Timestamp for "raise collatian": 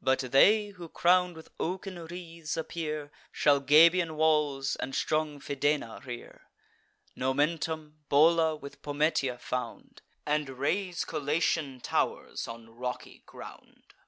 10.50-11.80